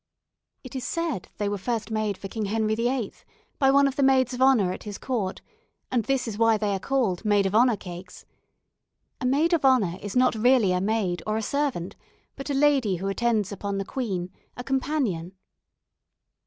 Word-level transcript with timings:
It 0.63 0.75
is 0.75 0.83
said 0.83 1.27
they 1.37 1.47
were 1.47 1.59
first 1.59 1.91
made 1.91 2.17
for 2.17 2.27
King 2.27 2.45
Henry 2.45 2.73
VIII., 2.73 3.13
by 3.59 3.69
one 3.69 3.87
of 3.87 3.97
the 3.97 4.01
Maids 4.01 4.33
of 4.33 4.41
Honor 4.41 4.71
at 4.73 4.81
his 4.81 4.97
court, 4.97 5.41
and 5.91 6.03
this 6.05 6.27
is 6.27 6.39
why 6.39 6.57
they 6.57 6.73
are 6.73 6.79
called 6.79 7.23
"Maid 7.23 7.45
of 7.45 7.53
Honor" 7.53 7.77
cakes. 7.77 8.25
A 9.19 9.27
Maid 9.27 9.53
of 9.53 9.63
Honor 9.63 9.99
is 10.01 10.15
not 10.15 10.33
really 10.33 10.71
a 10.71 10.81
maid 10.81 11.21
or 11.27 11.37
a 11.37 11.43
servant, 11.43 11.95
but 12.35 12.49
a 12.49 12.55
lady 12.55 12.95
who 12.95 13.09
attends 13.09 13.51
upon 13.51 13.77
the 13.77 13.85
queen 13.85 14.31
a 14.57 14.63
companion. 14.63 15.33